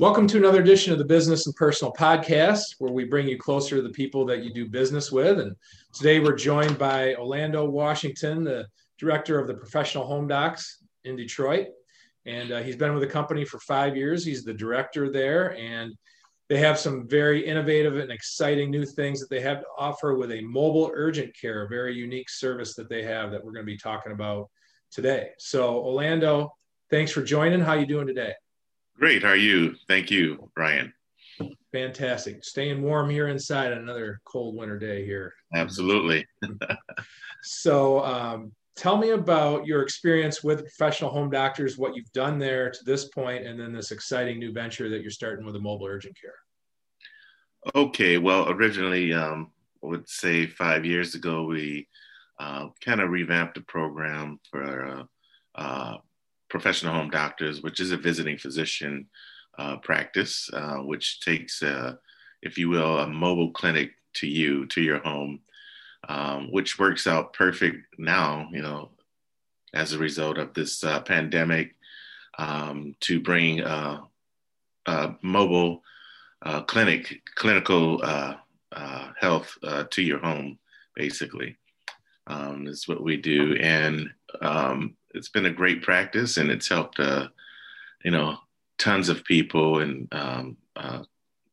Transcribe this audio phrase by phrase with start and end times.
[0.00, 3.76] Welcome to another edition of the Business and Personal Podcast, where we bring you closer
[3.76, 5.38] to the people that you do business with.
[5.38, 5.54] And
[5.92, 8.66] today we're joined by Olando Washington, the
[8.98, 11.68] director of the Professional Home Docs in Detroit.
[12.26, 14.24] And uh, he's been with the company for five years.
[14.24, 15.94] He's the director there, and
[16.48, 20.32] they have some very innovative and exciting new things that they have to offer with
[20.32, 23.72] a mobile urgent care, a very unique service that they have that we're going to
[23.72, 24.50] be talking about
[24.90, 25.28] today.
[25.38, 26.52] So, Orlando,
[26.90, 27.60] thanks for joining.
[27.60, 28.32] How are you doing today?
[28.98, 29.22] Great.
[29.22, 29.74] How are you?
[29.88, 30.92] Thank you, Ryan.
[31.72, 32.44] Fantastic.
[32.44, 35.34] Staying warm here inside another cold winter day here.
[35.54, 36.24] Absolutely.
[37.42, 42.70] so, um, tell me about your experience with professional home doctors, what you've done there
[42.70, 45.86] to this point, and then this exciting new venture that you're starting with a mobile
[45.86, 46.36] urgent care.
[47.74, 48.18] Okay.
[48.18, 49.50] Well, originally, um,
[49.82, 51.88] I would say five years ago, we
[52.38, 55.04] uh, kind of revamped the program for uh,
[55.54, 55.96] uh,
[56.54, 59.08] professional home doctors, which is a visiting physician
[59.58, 61.96] uh, practice, uh, which takes, uh,
[62.42, 65.40] if you will, a mobile clinic to you, to your home,
[66.08, 68.90] um, which works out perfect now, you know,
[69.72, 71.74] as a result of this uh, pandemic,
[72.38, 73.98] um, to bring uh,
[75.22, 75.82] mobile
[76.42, 78.00] uh, clinic, clinical
[79.20, 79.58] health
[79.90, 80.56] to your home,
[80.94, 81.56] basically.
[82.26, 83.54] Um, is what we do.
[83.60, 84.08] And
[84.40, 87.28] um, it's been a great practice and it's helped uh,
[88.04, 88.36] you know
[88.78, 91.02] tons of people and um, uh,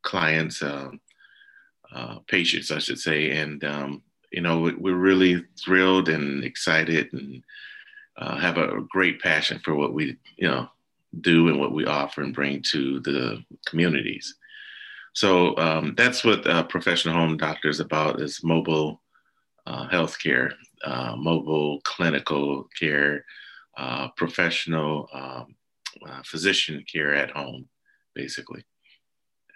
[0.02, 1.00] clients um,
[1.94, 3.32] uh, patients i should say.
[3.32, 7.44] And um, you know we're really thrilled and excited and
[8.18, 10.68] uh, have a great passion for what we you know
[11.20, 14.36] do and what we offer and bring to the communities.
[15.14, 19.02] So um, that's what uh, professional home doctors about is mobile
[19.68, 23.26] uh, healthcare uh, mobile clinical care
[23.78, 25.56] uh, professional um,
[26.08, 27.68] uh, physician care at home,
[28.16, 28.64] basically.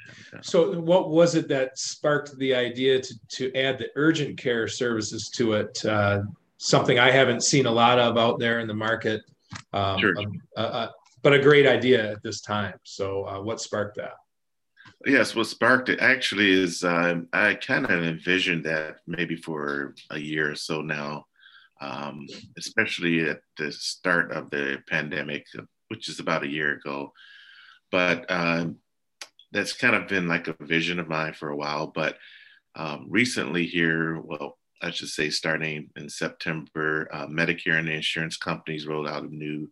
[0.07, 4.37] And, uh, so, what was it that sparked the idea to, to add the urgent
[4.37, 5.83] care services to it?
[5.85, 6.21] Uh,
[6.57, 9.21] something I haven't seen a lot of out there in the market,
[9.73, 10.15] um, sure.
[10.55, 10.87] Uh,
[11.21, 12.75] but a great idea at this time.
[12.83, 14.13] So, what sparked that?
[15.05, 20.19] Yes, what sparked it actually is uh, I kind of envisioned that maybe for a
[20.19, 21.25] year or so now
[21.81, 25.45] um, especially at the start of the pandemic,
[25.89, 27.13] which is about a year ago.
[27.91, 28.77] But um,
[29.51, 31.87] that's kind of been like a vision of mine for a while.
[31.87, 32.17] But
[32.75, 38.37] um, recently, here, well, I should say, starting in September, uh, Medicare and the insurance
[38.37, 39.69] companies rolled out a new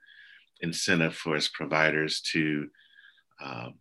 [0.62, 2.70] incentive for its providers to
[3.44, 3.74] um,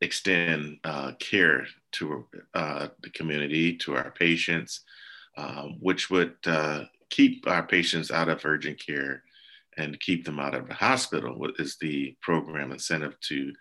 [0.00, 4.80] extend uh, care to uh, the community, to our patients,
[5.36, 9.22] um, which would uh, keep our patients out of urgent care
[9.76, 13.52] and keep them out of the hospital is the program incentive to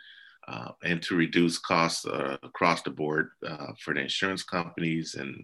[0.48, 3.32] uh, and to reduce costs uh, across the board
[3.80, 5.44] for the insurance companies and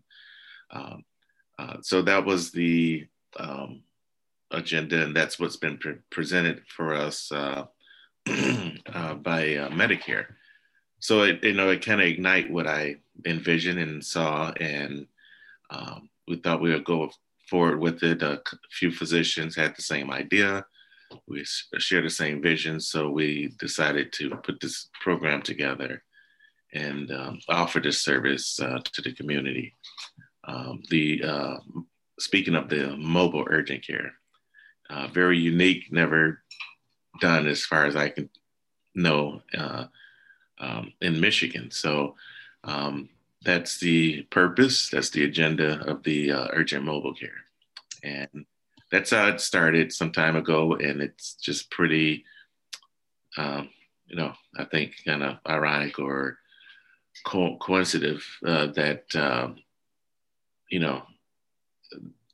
[0.71, 1.03] um,
[1.81, 3.05] so that was the
[3.37, 3.81] um,
[4.51, 7.27] agenda and that's what's been pre- presented for us
[8.25, 8.79] by
[9.71, 10.27] Medicare
[11.03, 15.05] so it you know it kind of ignite what I envisioned and saw and
[15.69, 17.11] um, we thought we would go
[17.49, 18.23] forward with it.
[18.23, 18.41] A
[18.71, 20.65] few physicians had the same idea.
[21.27, 21.43] We
[21.77, 26.03] share the same vision, so we decided to put this program together
[26.73, 29.75] and um, offer this service uh, to the community.
[30.45, 31.57] Um, the uh,
[32.17, 34.13] speaking of the mobile urgent care,
[34.89, 36.41] uh, very unique, never
[37.19, 38.29] done as far as I can
[38.95, 39.87] know uh,
[40.63, 41.69] um, in Michigan.
[41.71, 42.15] So
[42.63, 43.09] um,
[43.43, 47.41] that's the purpose, that's the agenda of the uh, urgent mobile care.
[48.03, 48.45] And
[48.91, 50.75] that's how it started some time ago.
[50.75, 52.25] And it's just pretty,
[53.37, 53.69] um,
[54.07, 56.37] you know, I think kind of ironic or
[57.25, 59.57] co- coincidental uh, that, um,
[60.69, 61.03] you know,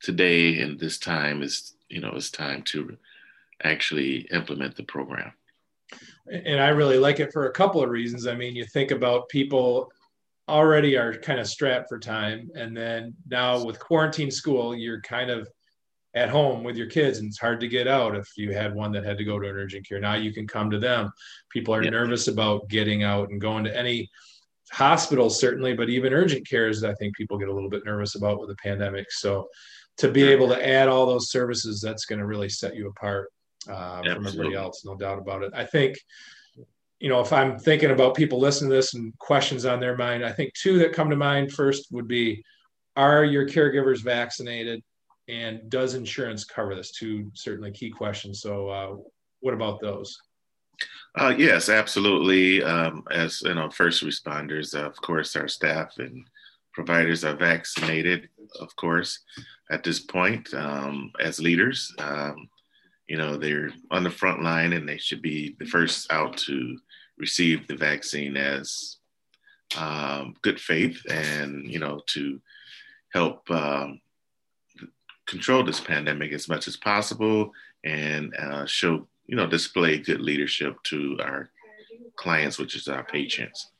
[0.02, 2.98] today and this time is, you know, it's time to
[3.64, 5.34] actually implement the program.
[6.32, 8.28] And I really like it for a couple of reasons.
[8.28, 9.92] I mean, you think about people
[10.48, 15.30] already are kind of strapped for time and then now with quarantine school you're kind
[15.30, 15.48] of
[16.16, 18.92] at home with your kids and it's hard to get out if you had one
[18.92, 20.00] that had to go to an urgent care.
[20.00, 21.12] Now you can come to them.
[21.52, 21.92] People are yeah.
[21.92, 24.10] nervous about getting out and going to any
[24.72, 28.40] hospitals certainly but even urgent cares i think people get a little bit nervous about
[28.40, 29.12] with the pandemic.
[29.12, 29.48] So
[29.98, 33.30] to be able to add all those services that's going to really set you apart
[33.68, 35.98] uh, from everybody else no doubt about it i think
[37.00, 40.26] you know, if I'm thinking about people listening to this and questions on their mind,
[40.26, 42.44] I think two that come to mind first would be
[42.96, 44.84] Are your caregivers vaccinated?
[45.30, 46.92] And does insurance cover this?
[46.92, 48.42] Two certainly key questions.
[48.42, 48.96] So, uh,
[49.40, 50.18] what about those?
[51.16, 52.64] Uh, yes, absolutely.
[52.64, 56.28] Um, as you know, first responders, of course, our staff and
[56.74, 58.30] providers are vaccinated,
[58.60, 59.20] of course,
[59.72, 61.94] at this point um, as leaders.
[62.00, 62.50] Um,
[63.10, 66.78] you know, they're on the front line and they should be the first out to
[67.18, 68.98] receive the vaccine as
[69.78, 72.40] um, good faith and, you know, to
[73.12, 74.00] help um,
[75.26, 77.52] control this pandemic as much as possible
[77.84, 81.50] and uh, show, you know, display good leadership to our
[82.16, 83.72] clients, which is our patients,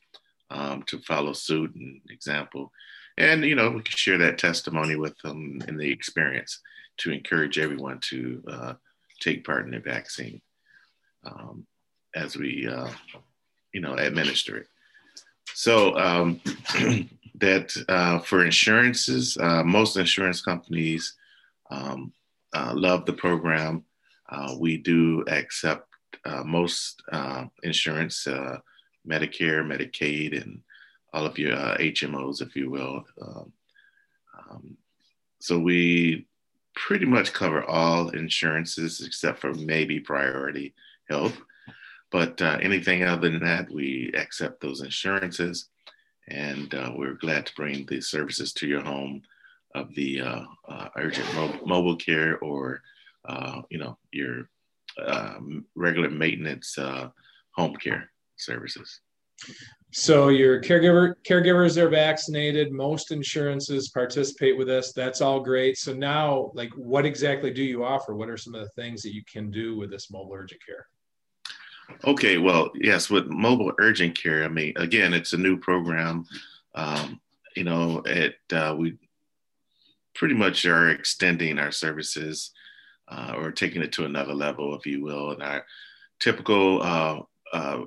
[0.50, 2.72] um, to follow suit and example.
[3.16, 6.60] And, you know, we can share that testimony with them in the experience
[6.96, 8.74] to encourage everyone to uh,
[9.20, 10.40] take part in the vaccine
[11.24, 11.66] um,
[12.14, 12.90] as we, uh,
[13.72, 14.66] you know, administer it.
[15.54, 16.40] So um,
[17.36, 21.14] that uh, for insurances, uh, most insurance companies
[21.70, 22.12] um,
[22.52, 23.84] uh, love the program.
[24.28, 25.88] Uh, we do accept
[26.24, 27.02] uh, most
[27.62, 28.26] insurance,
[29.06, 30.60] Medicare, Medicaid, and
[31.12, 33.04] all of your HMOs, if you will.
[33.20, 33.52] Um,
[34.38, 34.76] um,
[35.40, 36.26] so we
[36.74, 40.74] pretty much cover all insurances except for maybe priority
[41.08, 41.38] health.
[42.10, 45.68] But uh, anything other than that, we accept those insurances.
[46.28, 49.22] And uh, we're glad to bring the services to your home
[49.74, 52.82] of the uh, uh urgent mo- mobile care or,
[53.28, 54.48] uh, you know, your
[55.06, 57.08] um, regular maintenance uh,
[57.52, 59.00] home care services.
[59.92, 62.72] So your caregiver caregivers are vaccinated.
[62.72, 64.92] Most insurances participate with this.
[64.92, 65.78] That's all great.
[65.78, 68.14] So now, like, what exactly do you offer?
[68.14, 70.86] What are some of the things that you can do with this mobile urgent care?
[72.04, 76.24] Okay, well, yes, with mobile urgent care, I mean, again, it's a new program.
[76.76, 77.20] Um,
[77.56, 78.96] you know, it uh, we
[80.14, 82.52] pretty much are extending our services
[83.08, 85.32] uh, or taking it to another level, if you will.
[85.32, 85.66] And our
[86.20, 87.20] typical uh,
[87.52, 87.84] uh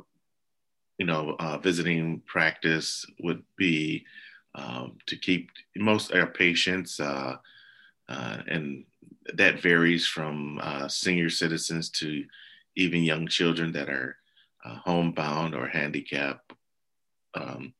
[0.97, 4.05] you know, uh, visiting practice would be
[4.55, 7.37] um, to keep most our patients, uh,
[8.09, 8.85] uh, and
[9.33, 12.23] that varies from uh, senior citizens to
[12.75, 14.17] even young children that are
[14.65, 16.53] uh, homebound or handicapped.
[17.33, 17.73] Um,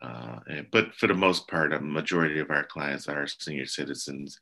[0.00, 0.38] uh,
[0.70, 4.38] but for the most part, a majority of our clients are senior citizens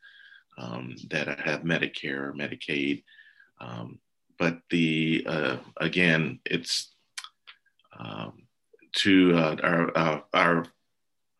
[0.59, 3.05] um, that have Medicare or Medicaid.
[3.61, 3.99] Um,
[4.39, 5.25] but the
[5.81, 6.92] again, it's
[8.03, 8.33] um,
[8.97, 10.67] to uh, our, uh, our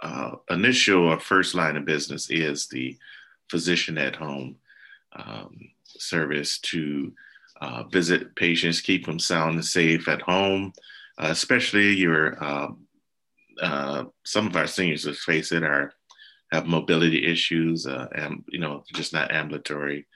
[0.01, 2.97] uh, initial or first line of business is the
[3.51, 4.57] physician at home
[5.15, 7.13] um, service to
[7.61, 10.73] uh, visit patients, keep them sound and safe at home,
[11.19, 12.87] uh, especially your um,
[13.61, 15.93] uh, some of our seniors, let's face it, are
[16.51, 20.07] have mobility issues, and you know, just not ambulatory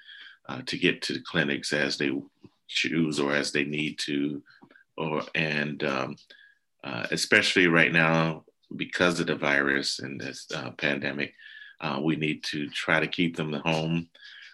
[0.66, 2.10] to get to clinics as they
[2.68, 4.42] choose or as they need to
[4.96, 6.16] or and um,
[6.84, 8.44] uh, especially right now
[8.76, 11.34] because of the virus and this uh, pandemic,
[11.80, 14.08] uh, we need to try to keep them at home,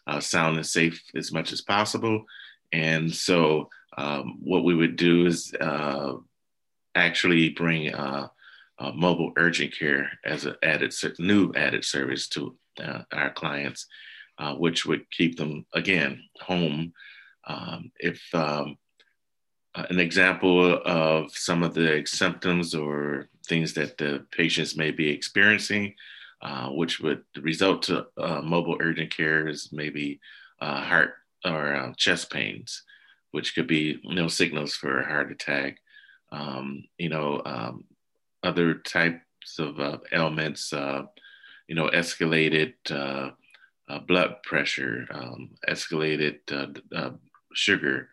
[0.07, 2.25] uh, sound and safe as much as possible.
[2.73, 3.69] And so,
[3.99, 6.15] um, what we would do is uh,
[6.95, 7.95] actually bring
[8.95, 12.57] mobile urgent care as an added new added service to
[13.13, 13.87] our clients,
[14.57, 16.95] which would keep them again home.
[17.45, 18.65] Um, if um, uh,
[19.75, 25.95] an example of some of the symptoms or things that the patients may be experiencing,
[26.43, 30.21] uh, which would result to uh, mobile urgent care is maybe
[30.61, 31.15] uh, heart
[31.45, 32.83] or uh, chest pains,
[33.31, 35.79] which could be you know signals for a heart attack.
[36.31, 37.85] Um, you know, um,
[38.43, 42.75] other types of uh, ailments, you know, escalated
[44.07, 46.39] blood pressure, um, escalated
[47.55, 48.09] sugar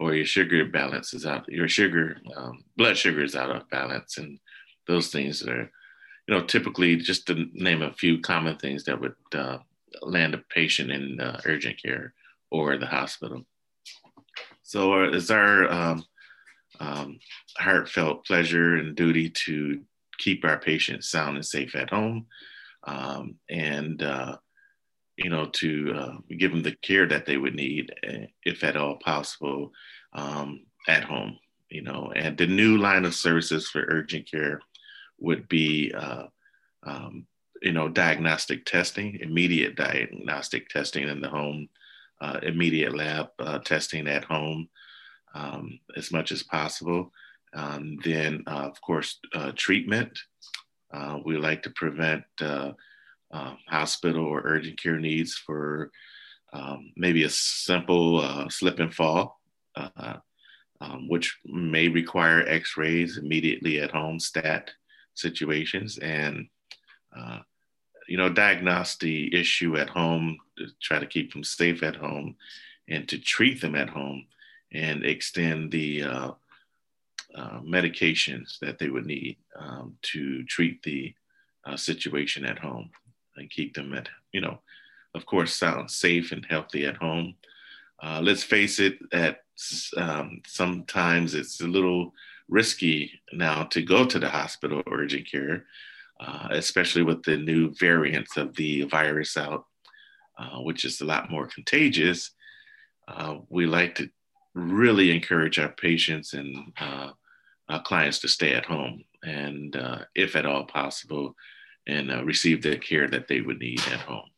[0.00, 4.16] or your sugar balance is out, your sugar, um, blood sugar is out of balance,
[4.16, 4.38] and
[4.86, 5.70] those things are,
[6.26, 9.58] you know, typically just to name a few common things that would uh,
[10.00, 12.14] land a patient in uh, urgent care
[12.50, 13.44] or the hospital.
[14.62, 16.04] So uh, it's our um,
[16.80, 17.18] um,
[17.58, 19.82] heartfelt pleasure and duty to
[20.16, 22.26] keep our patients sound and safe at home,
[22.84, 24.38] um, and uh,
[25.22, 28.76] you know, to uh, give them the care that they would need, eh, if at
[28.76, 29.70] all possible,
[30.14, 31.38] um, at home.
[31.68, 34.60] You know, and the new line of services for urgent care
[35.18, 36.24] would be, uh,
[36.82, 37.26] um,
[37.62, 41.68] you know, diagnostic testing, immediate diagnostic testing in the home,
[42.20, 44.68] uh, immediate lab uh, testing at home,
[45.34, 47.12] um, as much as possible.
[47.52, 50.18] Um, then, uh, of course, uh, treatment.
[51.24, 52.24] we like to prevent
[53.30, 55.90] uh, hospital or urgent care needs for
[56.52, 59.40] um, maybe a simple uh, slip and fall,
[59.76, 60.16] uh,
[60.80, 64.70] um, which may require x-rays immediately at home stat
[65.14, 66.48] situations and
[67.16, 67.40] uh,
[68.08, 72.34] you know diagnose the issue at home to try to keep them safe at home
[72.88, 74.26] and to treat them at home
[74.72, 76.30] and extend the uh,
[77.36, 81.14] uh, medications that they would need um, to treat the
[81.64, 82.90] uh, situation at home
[83.36, 84.58] and keep them at you know
[85.14, 87.34] of course sound safe and healthy at home
[88.02, 89.42] uh, let's face it that
[89.96, 92.12] um, sometimes it's a little
[92.48, 95.64] risky now to go to the hospital or urgent care,
[96.20, 99.64] uh, especially with the new variants of the virus out,
[100.38, 102.32] uh, which is a lot more contagious.
[103.08, 104.10] Uh, we like to
[104.54, 107.10] really encourage our patients and uh,
[107.68, 111.34] our clients to stay at home and, uh, if at all possible,
[111.86, 114.28] and uh, receive the care that they would need at home.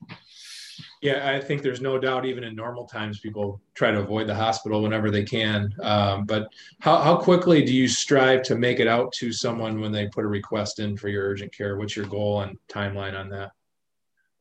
[1.03, 4.35] Yeah, I think there's no doubt, even in normal times, people try to avoid the
[4.35, 5.75] hospital whenever they can.
[5.81, 6.47] Um, but
[6.81, 10.25] how, how quickly do you strive to make it out to someone when they put
[10.25, 11.77] a request in for your urgent care?
[11.77, 13.51] What's your goal and timeline on that?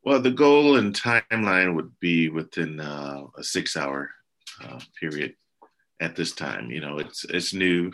[0.03, 4.12] Well, the goal and timeline would be within uh, a six-hour
[4.63, 5.34] uh, period
[6.00, 6.70] at this time.
[6.70, 7.91] You know, it's it's new,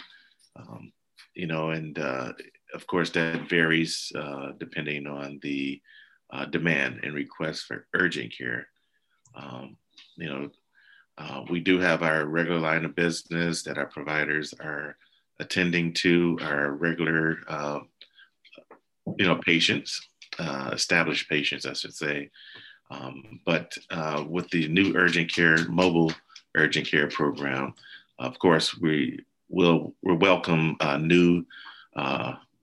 [0.57, 0.91] um,
[1.33, 2.33] you know, and uh,
[2.73, 5.81] of course that varies uh, depending on the
[6.31, 8.67] uh, demand and request for urgent care.
[9.35, 9.77] Um,
[10.15, 10.49] you know,
[11.17, 14.97] uh, we do have our regular line of business that our providers are
[15.39, 17.79] attending to, our regular, uh,
[19.17, 20.01] you know, patients,
[20.39, 22.29] uh, established patients, I should say.
[22.91, 26.11] Um, but uh, with the new urgent care, mobile
[26.55, 27.73] urgent care program,
[28.19, 29.19] of course, we
[29.49, 31.45] will we welcome uh, new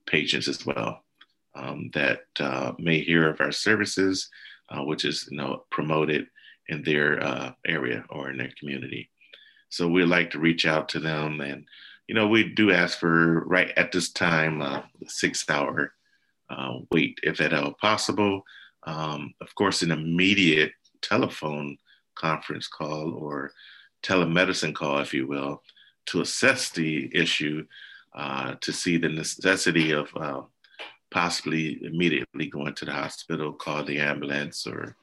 [0.07, 1.05] patients as well
[1.55, 4.29] um, that uh, may hear of our services,
[4.71, 6.27] uh, which is you know promoted
[6.69, 9.11] in their uh, area or in their community.
[9.69, 11.65] So we'd like to reach out to them, and
[12.07, 15.93] you know we do ask for right at this time uh, six hour
[16.51, 18.43] uh, wait if at all possible.
[18.85, 21.79] Um, of course, an immediate telephone
[22.15, 23.53] conference call or
[24.03, 25.63] telemedicine call, if you will,
[26.07, 27.65] to assess the issue,
[28.15, 30.43] uh, to see the necessity of uh,
[31.11, 34.97] possibly immediately going to the hospital, call the ambulance, or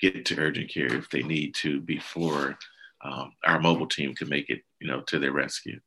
[0.00, 2.58] get to urgent care if they need to before
[3.04, 5.80] um, our mobile team can make it, you know, to their rescue.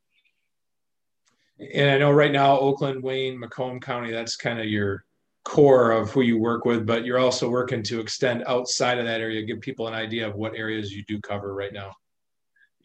[1.73, 5.05] And I know right now, Oakland, Wayne, Macomb County, that's kind of your
[5.45, 9.21] core of who you work with, but you're also working to extend outside of that
[9.21, 11.91] area, give people an idea of what areas you do cover right now.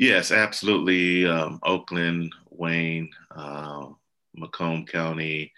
[0.00, 1.26] Yes, absolutely.
[1.26, 3.88] Um, Oakland, Wayne, uh,
[4.34, 5.52] Macomb County,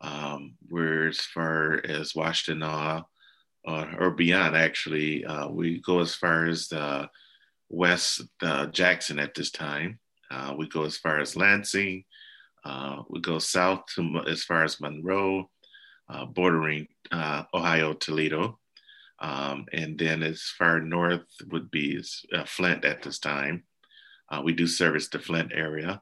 [0.00, 3.04] um, we're as far as Washtenaw
[3.68, 5.26] uh, or beyond, actually.
[5.26, 6.72] Uh, we go as far as
[7.68, 9.98] West uh, Jackson at this time.
[10.30, 12.02] Uh, we go as far as Lansing.
[13.10, 15.50] We go south to as far as Monroe,
[16.30, 18.58] bordering Ohio, Toledo.
[19.18, 22.02] Um, and then as far north would be
[22.46, 23.64] Flint at this time.
[24.44, 26.00] We do service the Flint area.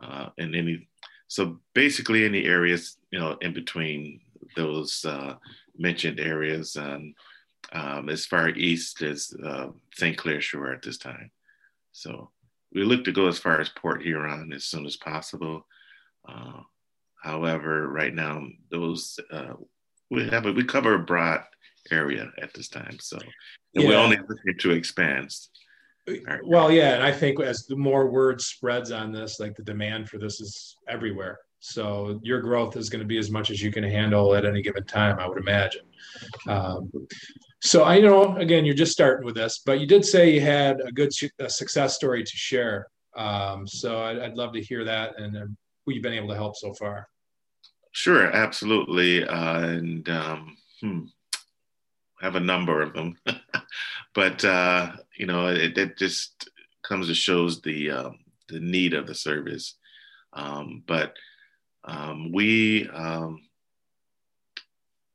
[0.00, 0.88] and any
[1.32, 4.20] so basically, any areas you know in between
[4.54, 5.36] those uh,
[5.78, 7.14] mentioned areas, and
[7.72, 10.18] um, as far east as uh, St.
[10.18, 11.30] Clair Shore at this time.
[11.92, 12.30] So
[12.74, 15.66] we look to go as far as Port Huron as soon as possible.
[16.28, 16.60] Uh,
[17.22, 19.54] however, right now those uh,
[20.10, 21.40] we have a, we cover a broad
[21.90, 23.18] area at this time, so
[23.72, 23.88] yeah.
[23.88, 25.34] we're only looking to expand.
[26.44, 30.08] Well, yeah, and I think as the more word spreads on this, like the demand
[30.08, 31.38] for this is everywhere.
[31.60, 34.62] So your growth is going to be as much as you can handle at any
[34.62, 35.82] given time, I would imagine.
[36.48, 36.90] Um,
[37.60, 40.80] so I know, again, you're just starting with this, but you did say you had
[40.84, 42.88] a good a success story to share.
[43.16, 45.46] Um, so I'd, I'd, love to hear that and uh,
[45.84, 47.06] who you've been able to help so far.
[47.92, 51.00] Sure, absolutely, uh, and um, hmm,
[52.22, 53.18] have a number of them,
[54.14, 56.48] but uh, you know, it, it, just
[56.82, 59.74] comes to shows the um, the need of the service.
[60.32, 61.16] Um, but
[61.84, 63.42] um, we um,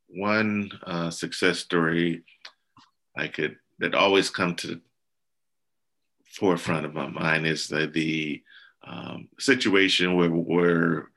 [0.08, 2.24] one uh, success story
[3.16, 4.82] I could that always come to the
[6.26, 8.44] forefront of my mind is the, the
[8.86, 11.10] um, situation where, where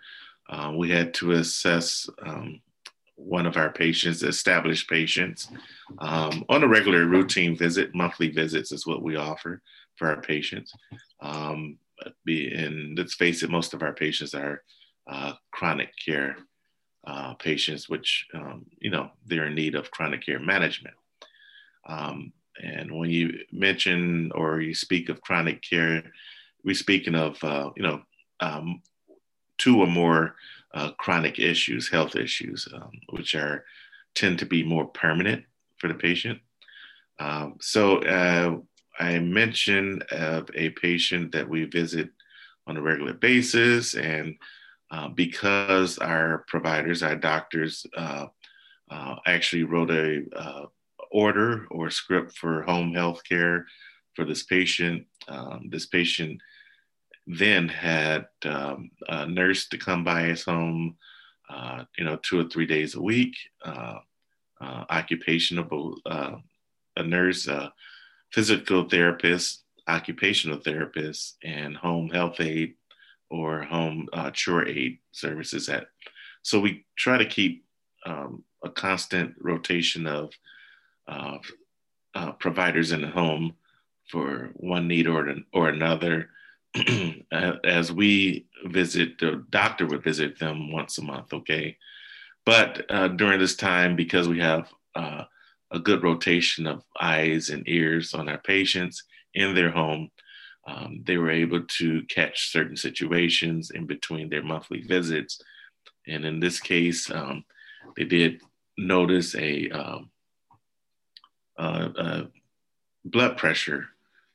[0.49, 2.61] uh, we had to assess um,
[3.21, 5.49] one of our patients, established patients,
[5.99, 7.95] um, on a regular routine visit.
[7.95, 9.63] Monthly visits is what we offer
[9.97, 10.73] for our patients.
[11.21, 11.79] Um,
[12.27, 14.63] and let's face it, most of our patients are
[15.07, 16.37] uh, chronic care
[17.07, 20.95] uh, patients, which, um, you know, they're in need of chronic care management.
[21.87, 26.03] Um, and when you mention or you speak of chronic care,
[26.65, 28.03] we're speaking of, uh, you know,
[28.41, 28.83] um,
[29.59, 30.37] two or more
[30.75, 33.65] uh, chronic issues, health issues, um, which are
[34.15, 35.45] tend to be more permanent
[35.79, 36.39] for the patient.
[37.19, 38.59] Um, so uh,
[38.99, 42.11] I mentioned of a patient that we visit
[42.67, 44.37] on a regular basis, and
[44.91, 48.27] uh, because our providers, our doctors, uh,
[48.91, 50.67] uh actually wrote a uh,
[51.13, 53.67] order or script for home health care
[54.15, 55.07] for this patient.
[55.29, 56.41] Um, this patient
[57.39, 60.97] then had um, a nurse to come by his home,
[61.49, 63.99] uh, you know, two or three days a week, uh,
[64.61, 66.37] uh, occupational, uh,
[66.97, 67.73] a nurse, a
[68.33, 72.75] physical therapist, occupational therapist, and home health aide
[73.31, 75.87] or home uh, chore aide services at.
[76.43, 77.65] So we try to keep
[78.05, 80.33] um, a constant rotation of
[81.07, 83.55] uh, providers in the home
[84.09, 86.31] for one need or, or another
[87.65, 91.77] as we visit, the doctor would visit them once a month, okay?
[92.47, 95.25] But uh, during this time, because we have uh,
[95.71, 100.11] a good rotation of eyes and ears on our patients in their home,
[100.67, 105.41] um, they were able to catch certain situations in between their monthly visits.
[106.07, 107.45] And in this case, um,
[107.97, 108.41] they did
[108.79, 110.11] notice a, um,
[111.59, 112.27] a
[113.05, 113.87] blood pressure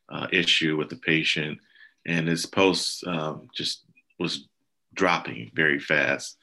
[0.09, 1.59] uh, issue with the patient
[2.05, 3.83] and his pulse um, just
[4.19, 4.47] was
[4.93, 6.37] dropping very fast.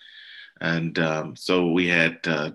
[0.61, 2.53] And um, so we had, uh,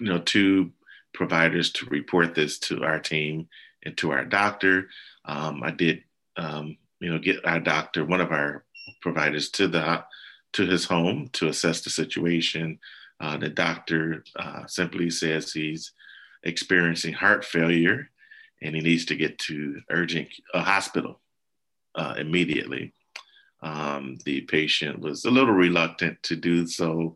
[0.00, 0.72] you know, two
[1.12, 3.48] providers to report this to our team
[3.84, 4.88] and to our doctor.
[5.24, 6.04] Um, I did,
[6.36, 8.64] um, you know, get our doctor, one of our
[9.00, 10.04] providers, to the
[10.52, 12.78] to his home to assess the situation.
[13.20, 15.92] Uh, the doctor uh, simply says he's
[16.44, 18.10] experiencing heart failure
[18.62, 21.20] and he needs to get to urgent a hospital
[21.94, 22.92] uh, immediately.
[23.62, 27.14] Um, the patient was a little reluctant to do so.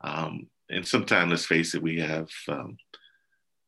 [0.00, 2.78] Um, and sometimes, let's face it, we have um,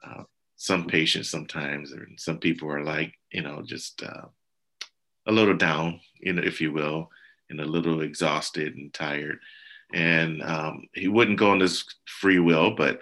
[0.04, 0.22] uh,
[0.56, 4.26] some patients sometimes, or some people are like, you know, just uh,
[5.26, 7.10] a little down, you know, if you will,
[7.50, 9.38] and a little exhausted and tired.
[9.92, 13.00] And um, he wouldn't go on his free will, but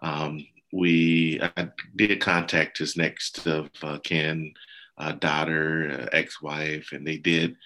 [0.00, 4.54] um, we I did contact his next of uh, kin
[5.00, 7.56] uh, daughter, uh, ex-wife, and they did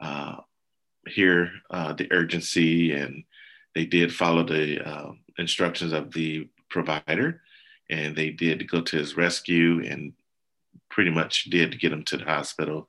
[0.00, 0.36] uh,
[1.06, 3.24] hear uh, the urgency and
[3.74, 7.40] they did follow the uh, instructions of the provider,
[7.90, 10.12] and they did go to his rescue and
[10.90, 12.88] pretty much did get him to the hospital.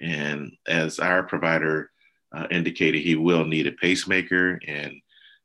[0.00, 1.90] And as our provider
[2.32, 5.00] uh, indicated, he will need a pacemaker, and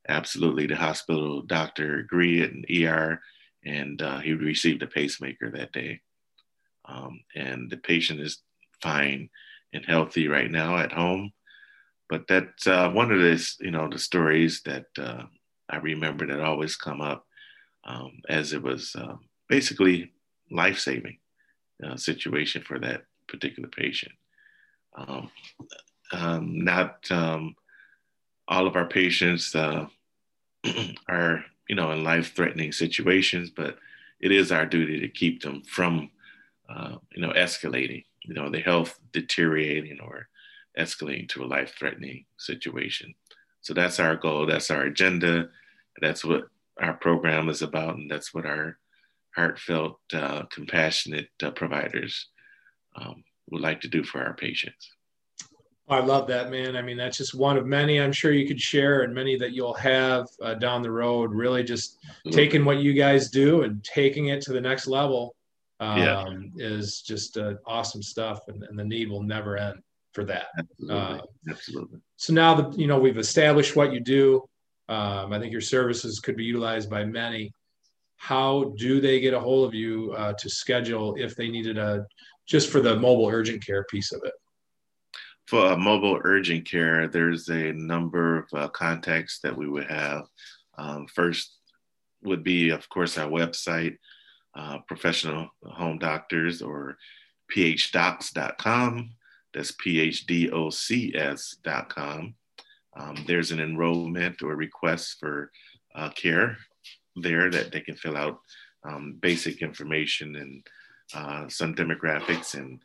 [0.07, 3.21] absolutely the hospital doctor agreed and ER,
[3.63, 6.01] and he received a pacemaker that day
[6.85, 8.41] um, and the patient is
[8.81, 9.29] fine
[9.73, 11.31] and healthy right now at home.
[12.09, 15.23] But that's uh, one of the you know the stories that uh,
[15.69, 17.25] I remember that always come up
[17.85, 19.15] um, as it was uh,
[19.47, 20.11] basically
[20.51, 21.17] life saving
[21.95, 24.11] situation for that particular patient.
[24.95, 25.31] Um,
[26.11, 27.55] um, not um,
[28.47, 29.87] all of our patients uh,
[31.07, 33.77] are you know in life threatening situations, but
[34.19, 36.11] it is our duty to keep them from
[36.73, 40.27] uh, you know, escalating, you know, the health deteriorating or
[40.77, 43.13] escalating to a life threatening situation.
[43.61, 45.49] So that's our goal, that's our agenda,
[45.99, 46.47] that's what
[46.79, 48.77] our program is about, and that's what our
[49.35, 52.27] heartfelt, uh, compassionate uh, providers
[52.95, 54.91] um, would like to do for our patients.
[55.89, 56.77] I love that, man.
[56.77, 59.51] I mean, that's just one of many I'm sure you could share and many that
[59.51, 61.33] you'll have uh, down the road.
[61.33, 62.31] Really just Absolutely.
[62.31, 65.35] taking what you guys do and taking it to the next level
[65.81, 66.25] um, yeah.
[66.55, 69.79] is just uh, awesome stuff, and, and, the need will never end
[70.13, 70.45] for that.
[70.57, 70.95] Absolutely.
[70.95, 71.99] Uh, Absolutely.
[72.17, 74.43] So now that you know we've established what you do,
[74.87, 77.51] um, I think your services could be utilized by many.
[78.17, 82.05] How do they get a hold of you uh, to schedule if they needed a
[82.47, 84.33] just for the mobile urgent care piece of it?
[85.47, 90.25] For uh, mobile urgent care, there's a number of uh, contacts that we would have.
[90.77, 91.57] Um, first
[92.21, 93.97] would be, of course, our website,
[94.55, 96.97] uh, professional home doctors or
[97.55, 99.11] phdocs.com.
[99.53, 100.75] That's phdocs.com.
[102.93, 105.51] Um, there's an enrollment or request for
[105.95, 106.57] uh, care
[107.15, 108.39] there that they can fill out
[108.83, 110.65] um, basic information and
[111.13, 112.81] uh, some demographics, and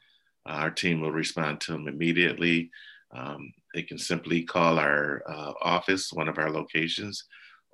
[0.46, 2.70] our team will respond to them immediately.
[3.12, 7.24] Um, they can simply call our uh, office, one of our locations,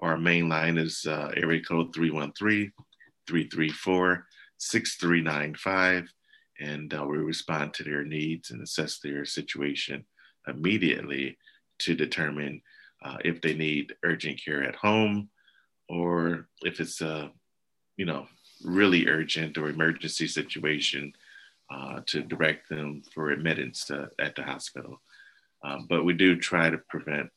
[0.00, 2.72] our main line is uh, area code 313
[3.32, 4.26] 334
[4.58, 6.12] 6395.
[6.60, 10.04] and uh, we respond to their needs and assess their situation
[10.46, 11.36] immediately
[11.78, 12.62] to determine
[13.04, 15.28] uh, if they need urgent care at home
[15.88, 17.32] or if it's a
[17.96, 18.26] you know
[18.64, 21.12] really urgent or emergency situation
[21.70, 25.00] uh, to direct them for admittance to, at the hospital.
[25.64, 27.30] Um, but we do try to prevent,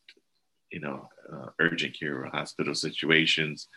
[0.72, 3.68] you know, uh, urgent care or hospital situations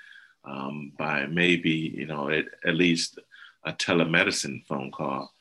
[0.44, 3.18] um, by maybe, you know, at, at, least
[3.64, 5.32] a telemedicine phone call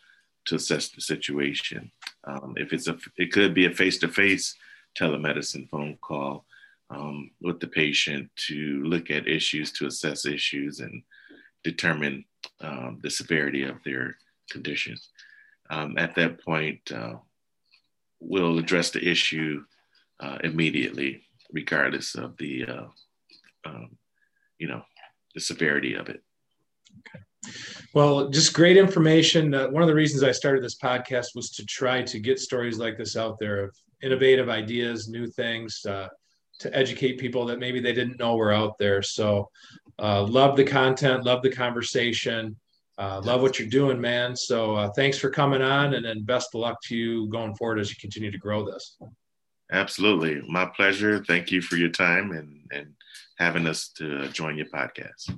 [0.46, 1.92] to assess the situation.
[2.24, 4.56] Um, if it's a, it could be a face-to-face
[5.00, 6.46] telemedicine phone call
[6.90, 11.04] um, with the patient to look at issues, to assess issues, and
[11.64, 12.26] determine
[12.62, 14.18] um, the severity of their
[14.50, 15.10] conditions.
[15.70, 17.16] Um, at that point, uh,
[18.20, 19.64] we'll address the issue
[20.20, 22.86] uh, immediately, regardless of the, uh,
[23.66, 23.98] um,
[24.60, 24.82] you know,
[25.34, 26.22] the severity of it.
[27.00, 27.24] Okay.
[27.94, 29.54] Well, just great information.
[29.54, 32.78] Uh, one of the reasons I started this podcast was to try to get stories
[32.78, 36.08] like this out there of innovative ideas, new things, uh,
[36.60, 39.02] to educate people that maybe they didn't know were out there.
[39.02, 39.50] So,
[40.00, 42.56] uh, love the content, love the conversation,
[42.98, 44.36] uh, love what you're doing, man.
[44.36, 47.80] So, uh, thanks for coming on, and then best of luck to you going forward
[47.80, 48.98] as you continue to grow this.
[49.72, 51.24] Absolutely, my pleasure.
[51.24, 52.94] Thank you for your time and and
[53.38, 55.32] having us to join your podcast.